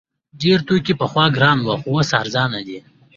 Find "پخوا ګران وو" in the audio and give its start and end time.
1.01-1.75